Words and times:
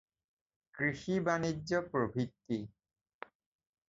কৃষি-বাণিজ্য 0.75 1.71
প্রভৃতি 1.91 2.59